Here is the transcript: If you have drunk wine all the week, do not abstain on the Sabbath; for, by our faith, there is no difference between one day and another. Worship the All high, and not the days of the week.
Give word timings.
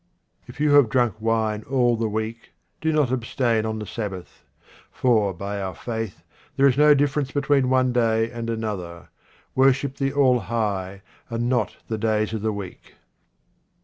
If 0.47 0.59
you 0.59 0.71
have 0.71 0.89
drunk 0.89 1.13
wine 1.19 1.61
all 1.69 1.95
the 1.95 2.09
week, 2.09 2.53
do 2.81 2.91
not 2.91 3.11
abstain 3.11 3.67
on 3.67 3.77
the 3.77 3.85
Sabbath; 3.85 4.43
for, 4.91 5.31
by 5.31 5.61
our 5.61 5.75
faith, 5.75 6.23
there 6.57 6.65
is 6.65 6.75
no 6.75 6.95
difference 6.95 7.29
between 7.29 7.69
one 7.69 7.93
day 7.93 8.31
and 8.31 8.49
another. 8.49 9.09
Worship 9.53 9.97
the 9.97 10.11
All 10.11 10.39
high, 10.39 11.03
and 11.29 11.47
not 11.49 11.77
the 11.87 11.99
days 11.99 12.33
of 12.33 12.41
the 12.41 12.51
week. 12.51 12.95